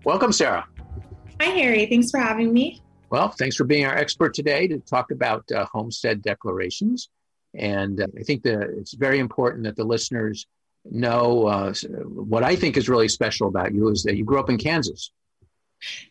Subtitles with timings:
[0.04, 0.66] Welcome, Sarah.
[1.40, 1.86] Hi, Harry.
[1.86, 2.82] Thanks for having me.
[3.08, 7.08] Well, thanks for being our expert today to talk about uh, homestead declarations.
[7.54, 10.46] And uh, I think that it's very important that the listeners
[10.84, 11.72] know uh,
[12.04, 15.10] what I think is really special about you is that you grew up in Kansas.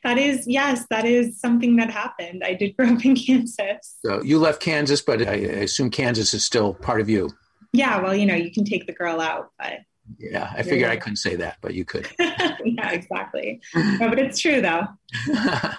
[0.04, 2.44] That is, yes, that is something that happened.
[2.44, 3.98] I did grow up in Kansas.
[4.06, 7.32] So you left Kansas, but I, assume Kansas is still part of you.
[7.74, 9.80] Yeah, well, you know, you can take the girl out, but.
[10.18, 10.90] Yeah, I figured.
[10.90, 12.08] I couldn't say that, but you could.
[12.20, 13.60] yeah, exactly.
[13.76, 14.84] No, but it's true, though.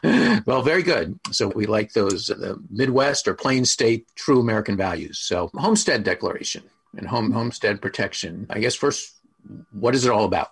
[0.44, 1.18] well, very good.
[1.30, 5.18] So we like those uh, Midwest or plain state true American values.
[5.18, 6.62] So homestead declaration
[6.94, 8.46] and home homestead protection.
[8.50, 9.14] I guess first,
[9.72, 10.50] what is it all about?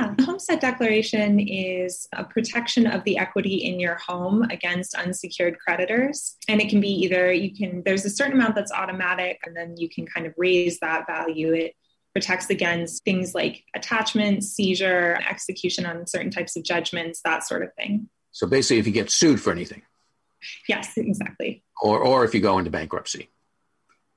[0.00, 5.58] Yeah, the homestead declaration is a protection of the equity in your home against unsecured
[5.58, 6.36] creditors.
[6.48, 9.76] And it can be either you can, there's a certain amount that's automatic, and then
[9.76, 11.52] you can kind of raise that value.
[11.52, 11.74] It
[12.14, 17.74] protects against things like attachment, seizure, execution on certain types of judgments, that sort of
[17.74, 18.08] thing.
[18.32, 19.82] So basically, if you get sued for anything.
[20.66, 21.62] Yes, exactly.
[21.82, 23.28] Or, or if you go into bankruptcy.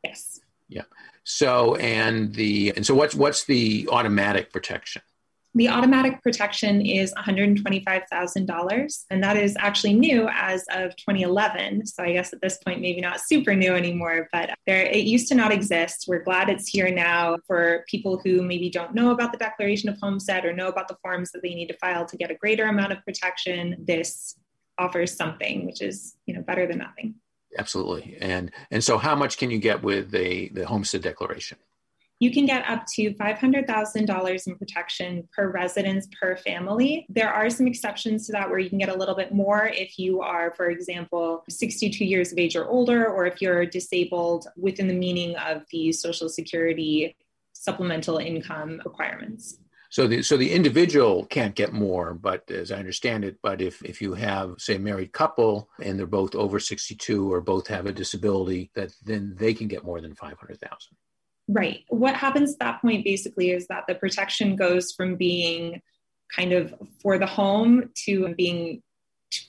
[0.02, 0.40] Yes.
[0.70, 0.84] Yeah.
[1.26, 5.02] So and the and so what's what's the automatic protection?
[5.56, 11.86] The automatic protection is $125,000, and that is actually new as of 2011.
[11.86, 15.28] So I guess at this point, maybe not super new anymore, but there it used
[15.28, 16.06] to not exist.
[16.08, 19.98] We're glad it's here now for people who maybe don't know about the Declaration of
[20.02, 22.66] Homestead or know about the forms that they need to file to get a greater
[22.66, 23.76] amount of protection.
[23.88, 24.36] This
[24.80, 27.14] offers something which is you know better than nothing.
[27.60, 31.60] Absolutely, and and so how much can you get with the the homestead declaration?
[32.24, 37.06] You can get up to $500,000 in protection per residence per family.
[37.10, 40.00] There are some exceptions to that where you can get a little bit more if
[40.00, 44.88] you are, for example, 62 years of age or older, or if you're disabled within
[44.88, 47.14] the meaning of the Social Security
[47.52, 49.58] supplemental income requirements.
[49.90, 53.84] So the so the individual can't get more, but as I understand it, but if
[53.84, 57.86] if you have say a married couple and they're both over 62 or both have
[57.86, 60.98] a disability, that then they can get more than 500,000.
[61.48, 61.84] Right.
[61.90, 65.82] What happens at that point basically is that the protection goes from being
[66.34, 68.82] kind of for the home to being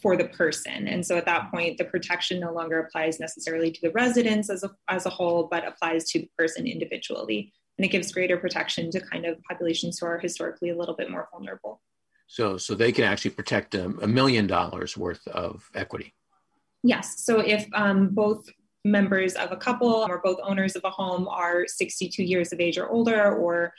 [0.02, 0.88] for the person.
[0.88, 4.64] And so at that point, the protection no longer applies necessarily to the residence as
[4.64, 7.52] a, as a whole, but applies to the person individually.
[7.78, 11.10] And it gives greater protection to kind of populations who are historically a little bit
[11.10, 11.80] more vulnerable.
[12.26, 16.14] So, so they can actually protect a, a million dollars worth of equity.
[16.82, 17.24] Yes.
[17.24, 18.48] So if um, both
[18.84, 22.76] members of a couple or both owners of a home are 62 years of age
[22.76, 23.72] or older or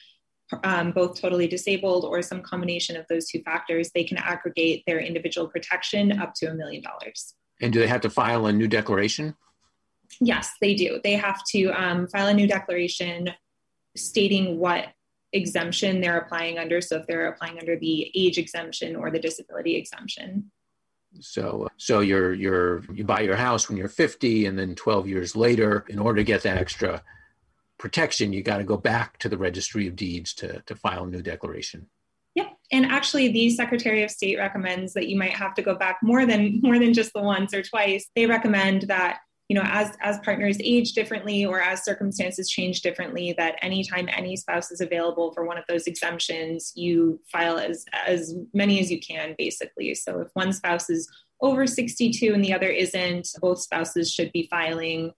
[0.63, 4.99] um, both totally disabled or some combination of those two factors, they can aggregate their
[4.99, 7.33] individual protection up to a million dollars.
[7.61, 9.35] And do they have to file a new declaration?
[10.19, 10.99] Yes, they do.
[11.03, 13.31] They have to um, file a new declaration
[13.97, 14.89] stating what
[15.33, 16.79] exemption they're applying under.
[16.81, 20.51] So if they're applying under the age exemption or the disability exemption.
[21.21, 25.07] So, uh, so you're you're you buy your house when you're 50, and then 12
[25.07, 27.03] years later, in order to get that extra
[27.77, 31.07] protection, you got to go back to the Registry of Deeds to to file a
[31.07, 31.87] new declaration.
[32.35, 35.99] Yep, and actually, the Secretary of State recommends that you might have to go back
[36.03, 38.09] more than more than just the once or twice.
[38.15, 43.33] They recommend that you know as as partners age differently or as circumstances change differently
[43.37, 48.35] that anytime any spouse is available for one of those exemptions you file as as
[48.53, 51.09] many as you can basically so if one spouse is
[51.41, 55.11] over 62 and the other isn't both spouses should be filing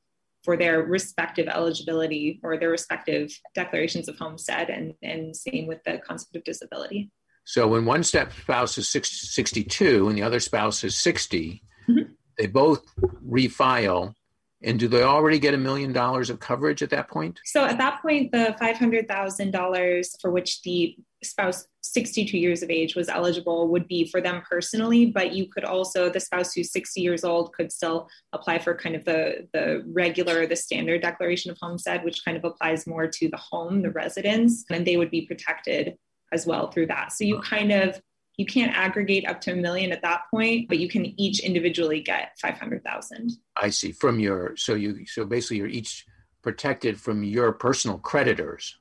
[0.43, 5.99] for their respective eligibility or their respective declarations of homestead and and same with the
[5.99, 7.09] concept of disability
[7.45, 12.11] so when one step spouse is 62 and the other spouse is 60 mm-hmm.
[12.37, 12.83] they both
[13.25, 14.13] refile
[14.63, 17.39] and do they already get a million dollars of coverage at that point?
[17.45, 23.09] So at that point, the $500,000 for which the spouse 62 years of age was
[23.09, 27.23] eligible would be for them personally, but you could also, the spouse who's 60 years
[27.23, 32.03] old could still apply for kind of the, the regular, the standard declaration of homestead,
[32.03, 35.95] which kind of applies more to the home, the residence, and they would be protected
[36.33, 37.11] as well through that.
[37.13, 38.01] So you kind of
[38.37, 42.01] you can't aggregate up to a million at that point, but you can each individually
[42.01, 43.31] get 500,000.
[43.59, 43.91] I see.
[43.91, 46.05] From your, so you, so basically you're each
[46.43, 48.77] protected from your personal creditors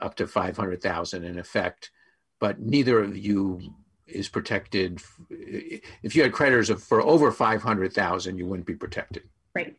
[0.00, 1.90] up to 500,000 in effect,
[2.38, 3.74] but neither of you
[4.06, 5.02] is protected.
[5.30, 9.24] If you had creditors of, for over 500,000, you wouldn't be protected.
[9.52, 9.74] Right.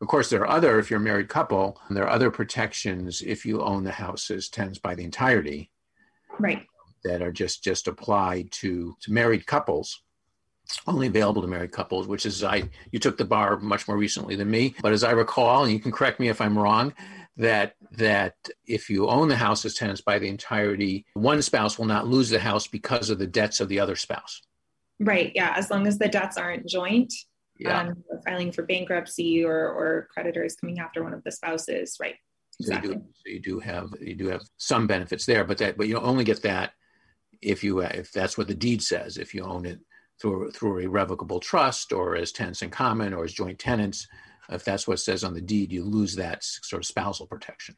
[0.00, 3.44] Of course, there are other, if you're a married couple, there are other protections if
[3.44, 5.70] you own the house as tenants by the entirety.
[6.38, 6.66] Right.
[7.04, 10.02] That are just just applied to, to married couples
[10.86, 14.36] only available to married couples, which is I you took the bar much more recently
[14.36, 16.92] than me, but as I recall, and you can correct me if I'm wrong,
[17.36, 18.34] that that
[18.66, 22.30] if you own the house as tenants by the entirety, one spouse will not lose
[22.30, 24.42] the house because of the debts of the other spouse.
[24.98, 25.32] Right.
[25.34, 25.54] Yeah.
[25.56, 27.12] As long as the debts aren't joint,
[27.58, 27.80] Yeah.
[27.80, 31.96] um, filing for bankruptcy or or creditors coming after one of the spouses.
[32.00, 32.16] Right.
[32.60, 32.94] So you Exactly.
[32.96, 35.98] do so you do have you do have some benefits there, but that but you
[35.98, 36.72] only get that
[37.42, 39.16] if you if that's what the deed says.
[39.16, 39.80] If you own it
[40.20, 44.06] through through a revocable trust or as tenants in common or as joint tenants,
[44.50, 47.76] if that's what it says on the deed, you lose that sort of spousal protection.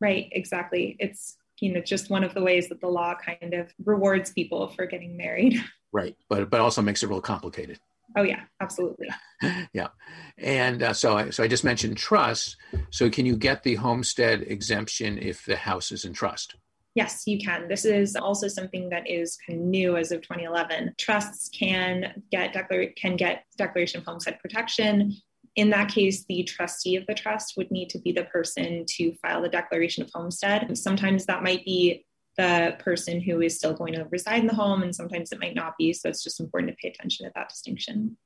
[0.00, 0.28] Right.
[0.32, 0.96] Exactly.
[0.98, 4.68] It's you know just one of the ways that the law kind of rewards people
[4.68, 5.62] for getting married.
[5.94, 7.78] Right, but but also makes it real complicated.
[8.16, 9.06] Oh yeah, absolutely.
[9.72, 9.88] yeah,
[10.36, 12.56] and uh, so I, so I just mentioned trust.
[12.90, 16.56] So can you get the homestead exemption if the house is in trust?
[16.94, 17.66] Yes, you can.
[17.68, 20.94] This is also something that is kind of new as of 2011.
[20.96, 25.12] Trusts can get declar- can get declaration of homestead protection.
[25.56, 29.12] In that case, the trustee of the trust would need to be the person to
[29.14, 30.76] file the declaration of homestead.
[30.78, 32.06] Sometimes that might be
[32.36, 35.54] the person who is still going to reside in the home, and sometimes it might
[35.54, 35.92] not be.
[35.92, 38.16] So it's just important to pay attention to that distinction.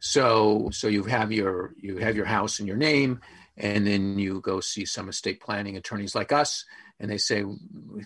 [0.00, 3.20] So so you have your you have your house in your name,
[3.56, 6.64] and then you go see some estate planning attorneys like us,
[6.98, 7.44] and they say,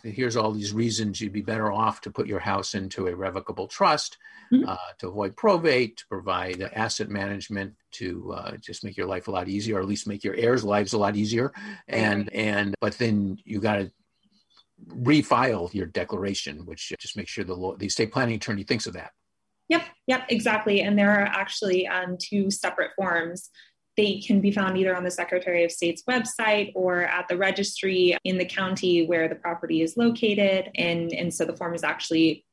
[0.02, 3.66] here's all these reasons you'd be better off to put your house into a revocable
[3.68, 4.18] trust
[4.52, 4.68] Mhm.
[4.68, 9.30] uh, to avoid probate, to provide asset management, to uh, just make your life a
[9.30, 11.52] lot easier, or at least make your heirs' lives a lot easier.
[11.88, 13.90] And and but then you got to
[14.88, 18.92] refile your declaration, which just make sure the law, the estate planning attorney thinks of
[18.94, 19.12] that.
[19.68, 20.82] Yep, yep, exactly.
[20.82, 23.50] And there are actually um, two separate forms.
[23.96, 28.16] They can be found either on the Secretary of State's website or at the registry
[28.24, 30.70] in the county where the property is located.
[30.76, 32.44] And, and so the form is actually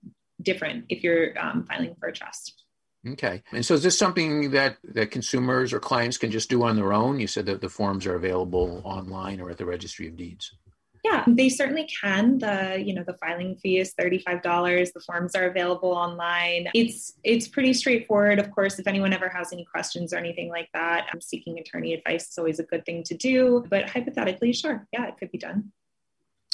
[0.42, 2.64] different if you're um, filing for a trust.
[3.08, 3.42] Okay.
[3.52, 6.94] And so is this something that, that consumers or clients can just do on their
[6.94, 7.20] own?
[7.20, 10.56] You said that the forms are available online or at the registry of deeds.
[11.04, 12.38] Yeah, they certainly can.
[12.38, 14.92] The you know the filing fee is thirty five dollars.
[14.92, 16.68] The forms are available online.
[16.76, 18.38] It's it's pretty straightforward.
[18.38, 21.94] Of course, if anyone ever has any questions or anything like that, um, seeking attorney
[21.94, 23.66] advice is always a good thing to do.
[23.70, 25.72] But hypothetically, sure, yeah, it could be done.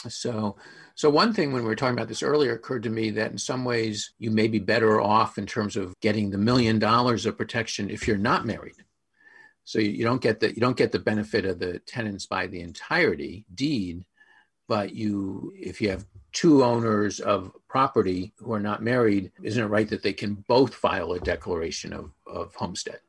[0.07, 0.57] So,
[0.95, 3.37] so one thing when we were talking about this earlier occurred to me that in
[3.37, 7.37] some ways you may be better off in terms of getting the million dollars of
[7.37, 8.75] protection if you're not married.
[9.63, 12.47] So you, you don't get the you don't get the benefit of the tenants by
[12.47, 14.05] the entirety deed,
[14.67, 19.67] but you if you have two owners of property who are not married, isn't it
[19.67, 22.99] right that they can both file a declaration of, of homestead?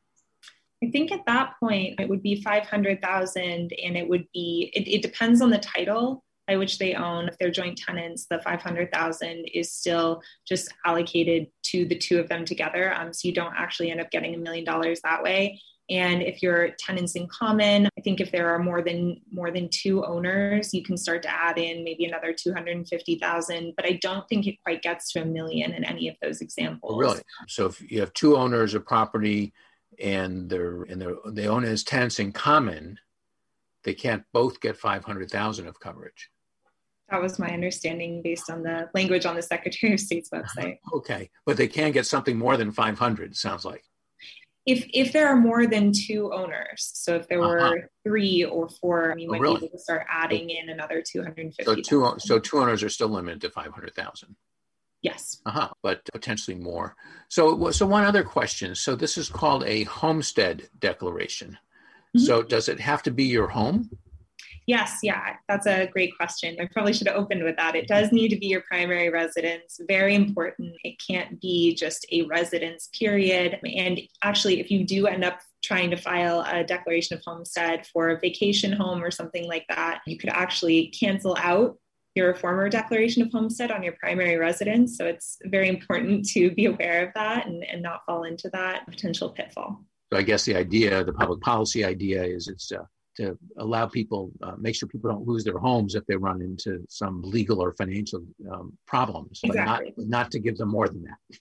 [0.83, 4.71] I think at that point it would be five hundred thousand, and it would be.
[4.73, 7.27] It, it depends on the title by which they own.
[7.27, 12.19] If they're joint tenants, the five hundred thousand is still just allocated to the two
[12.19, 12.93] of them together.
[12.93, 15.61] Um, so you don't actually end up getting a million dollars that way.
[15.89, 19.69] And if you're tenants in common, I think if there are more than more than
[19.69, 23.73] two owners, you can start to add in maybe another two hundred and fifty thousand.
[23.75, 26.93] But I don't think it quite gets to a million in any of those examples.
[26.93, 27.21] Oh, really?
[27.47, 29.51] So if you have two owners of property
[29.99, 32.99] and they're and they're they own as tenants in common,
[33.83, 36.29] they can't both get five hundred thousand of coverage.
[37.09, 40.43] That was my understanding based on the language on the Secretary of State's uh-huh.
[40.43, 40.77] website.
[40.93, 43.35] Okay, but they can get something more than five hundred.
[43.35, 43.83] Sounds like.
[44.65, 47.87] If if there are more than two owners, so if there were Uh-huh.
[48.03, 49.59] three or four, you Oh, might really?
[49.59, 53.07] be able to start adding in another 250 So two so two owners are still
[53.09, 54.35] limited to five hundred thousand.
[55.01, 55.41] Yes.
[55.45, 55.69] Uh huh.
[55.81, 56.95] But potentially more.
[57.29, 58.75] So so one other question.
[58.75, 61.57] So this is called a homestead declaration.
[62.15, 62.19] Mhm.
[62.25, 63.89] So does it have to be your home?
[64.69, 66.55] Yes, yeah, that's a great question.
[66.61, 67.75] I probably should have opened with that.
[67.75, 70.75] It does need to be your primary residence, very important.
[70.83, 73.59] It can't be just a residence, period.
[73.63, 78.09] And actually, if you do end up trying to file a declaration of homestead for
[78.09, 81.75] a vacation home or something like that, you could actually cancel out
[82.13, 84.99] your former declaration of homestead on your primary residence.
[84.99, 88.85] So it's very important to be aware of that and, and not fall into that
[88.85, 89.83] potential pitfall.
[90.13, 92.83] So I guess the idea, the public policy idea, is it's uh,
[93.19, 96.85] to allow people, uh, make sure people don't lose their homes if they run into
[96.89, 101.37] some legal or financial um, problems, but not not to give them more than that.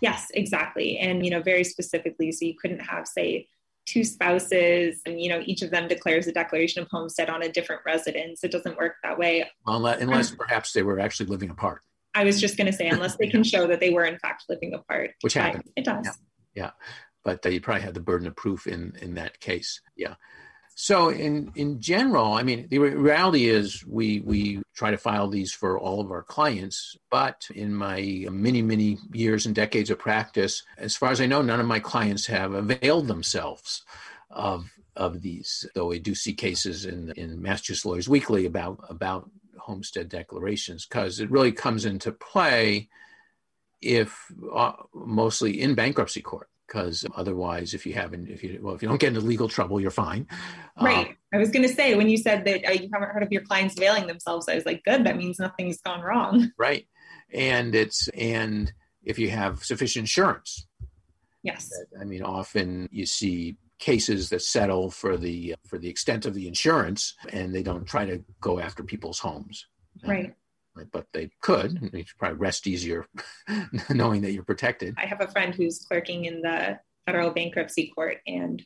[0.00, 0.98] Yes, exactly.
[0.98, 3.48] And, you know, very specifically, so you couldn't have, say,
[3.86, 7.50] two spouses and you know each of them declares a declaration of homestead on a
[7.50, 8.42] different residence.
[8.42, 9.48] It doesn't work that way.
[9.66, 11.82] Unless, unless perhaps they were actually living apart.
[12.14, 14.44] I was just going to say unless they can show that they were in fact
[14.48, 15.10] living apart.
[15.20, 16.06] Which happens it does.
[16.06, 16.12] Yeah,
[16.54, 16.70] yeah.
[17.24, 19.82] but uh, you probably had the burden of proof in in that case.
[19.96, 20.14] Yeah
[20.74, 25.52] so in in general, I mean, the reality is we we try to file these
[25.52, 30.64] for all of our clients, but in my many many years and decades of practice,
[30.76, 33.84] as far as I know, none of my clients have availed themselves
[34.30, 35.64] of of these.
[35.76, 41.20] Though I do see cases in in Massachusetts Lawyers Weekly about about homestead declarations because
[41.20, 42.88] it really comes into play
[43.80, 48.82] if uh, mostly in bankruptcy court because otherwise if you haven't if you well if
[48.82, 50.26] you don't get into legal trouble you're fine.
[50.80, 51.08] Right.
[51.08, 53.32] Um, i was going to say when you said that uh, you haven't heard of
[53.32, 56.50] your clients availing themselves i was like good that means nothing's gone wrong.
[56.58, 56.86] Right.
[57.32, 60.66] And it's and if you have sufficient insurance.
[61.42, 61.70] Yes.
[62.00, 66.46] I mean often you see cases that settle for the for the extent of the
[66.46, 69.66] insurance and they don't try to go after people's homes.
[70.06, 70.34] Right
[70.92, 71.90] but they could.
[71.92, 73.06] You should probably rest easier
[73.90, 74.94] knowing that you're protected.
[74.98, 78.64] I have a friend who's clerking in the federal bankruptcy court, and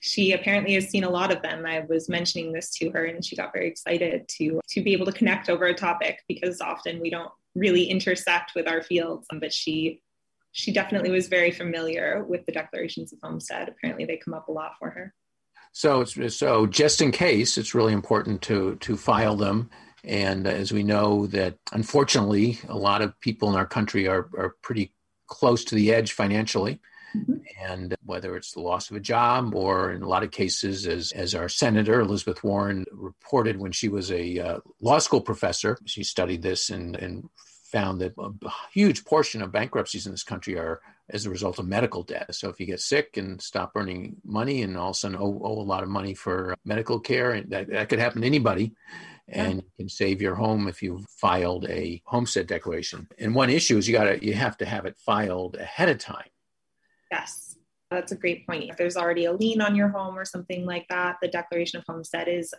[0.00, 1.66] she apparently has seen a lot of them.
[1.66, 5.06] I was mentioning this to her, and she got very excited to to be able
[5.06, 9.26] to connect over a topic because often we don't really intersect with our fields.
[9.32, 10.00] But she
[10.52, 13.68] she definitely was very familiar with the declarations of homestead.
[13.68, 15.14] Apparently, they come up a lot for her.
[15.72, 19.70] So, so just in case, it's really important to to file them
[20.04, 24.54] and as we know, that unfortunately, a lot of people in our country are, are
[24.62, 24.92] pretty
[25.26, 26.80] close to the edge financially.
[27.16, 27.36] Mm-hmm.
[27.64, 31.10] And whether it's the loss of a job or in a lot of cases, as,
[31.12, 36.04] as our Senator Elizabeth Warren reported when she was a uh, law school professor, she
[36.04, 37.28] studied this and, and
[37.64, 41.66] found that a huge portion of bankruptcies in this country are as a result of
[41.66, 42.34] medical debt.
[42.34, 45.40] So if you get sick and stop earning money and all of a sudden owe,
[45.42, 48.72] owe a lot of money for medical care, and that, that could happen to anybody
[49.28, 53.08] and you can save your home if you've filed a homestead declaration.
[53.18, 55.98] And one issue is you got to you have to have it filed ahead of
[55.98, 56.28] time.
[57.10, 57.56] Yes.
[57.90, 58.68] That's a great point.
[58.68, 61.84] If there's already a lien on your home or something like that, the declaration of
[61.88, 62.52] homestead is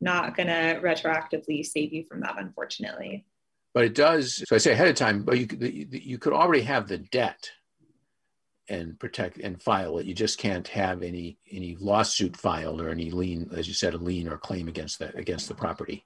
[0.00, 3.24] not going to retroactively save you from that unfortunately.
[3.74, 4.42] But it does.
[4.46, 5.46] So I say ahead of time, but you
[5.90, 7.50] you could already have the debt
[8.68, 10.06] and protect and file it.
[10.06, 13.98] You just can't have any any lawsuit filed or any lien, as you said, a
[13.98, 16.04] lien or claim against the against the property.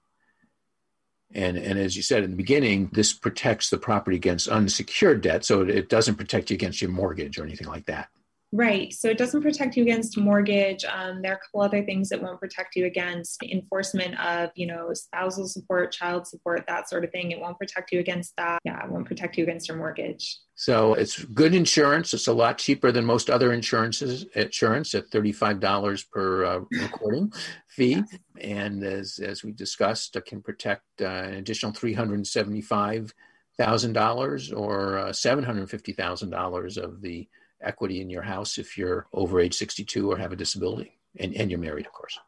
[1.34, 5.44] And, and as you said in the beginning, this protects the property against unsecured debt.
[5.44, 8.08] So it doesn't protect you against your mortgage or anything like that.
[8.56, 8.90] Right.
[8.90, 10.82] So it doesn't protect you against mortgage.
[10.86, 14.66] Um, there are a couple other things that won't protect you against enforcement of, you
[14.66, 17.32] know, spousal support, child support, that sort of thing.
[17.32, 18.60] It won't protect you against that.
[18.64, 20.38] Yeah, it won't protect you against your mortgage.
[20.54, 22.14] So it's good insurance.
[22.14, 24.24] It's a lot cheaper than most other insurances.
[24.34, 27.30] Insurance at thirty-five dollars per uh, recording
[27.68, 28.02] fee,
[28.40, 33.12] and as as we discussed, it can protect uh, an additional three hundred seventy-five
[33.58, 37.28] thousand dollars or uh, seven hundred fifty thousand dollars of the
[37.66, 41.50] equity in your house if you're over age 62 or have a disability and, and
[41.50, 42.18] you're married, of course.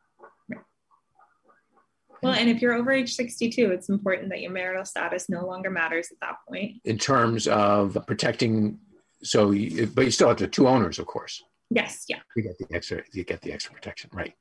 [2.22, 5.70] Well, and if you're over age 62, it's important that your marital status no longer
[5.70, 6.80] matters at that point.
[6.84, 8.78] In terms of protecting,
[9.22, 11.42] so, you, but you still have the two owners, of course.
[11.70, 12.18] Yes, yeah.
[12.34, 14.34] You get the extra, you get the extra protection, right?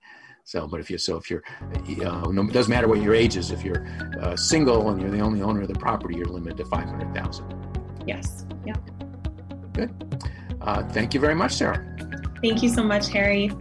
[0.43, 1.43] So, but if you, so if you're,
[1.85, 3.51] you know, no, it doesn't matter what your age is.
[3.51, 3.85] If you're
[4.21, 8.03] uh, single and you're the only owner of the property, you're limited to 500,000.
[8.07, 8.75] Yes, yeah.
[9.73, 9.93] Good.
[10.61, 11.83] Uh, thank you very much, Sarah.
[12.41, 13.51] Thank you so much, Harry.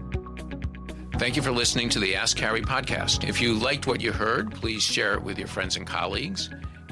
[1.19, 3.27] Thank you for listening to the Ask Harry podcast.
[3.27, 6.51] If you liked what you heard, please share it with your friends and colleagues.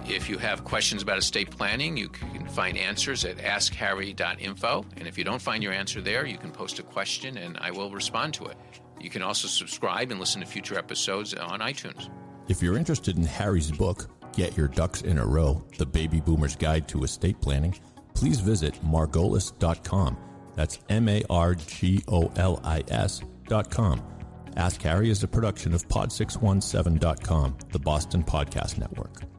[0.08, 4.86] If you have questions about estate planning, you can find answers at askharry.info.
[4.96, 7.70] And if you don't find your answer there, you can post a question and I
[7.70, 8.56] will respond to it.
[9.00, 12.08] You can also subscribe and listen to future episodes on iTunes.
[12.48, 16.56] If you're interested in Harry's book, Get Your Ducks in a Row The Baby Boomer's
[16.56, 17.74] Guide to Estate Planning,
[18.14, 20.16] please visit margolis.com.
[20.54, 24.02] That's M A R G O L I S.com.
[24.56, 29.33] Ask Harry is a production of pod617.com, the Boston Podcast Network.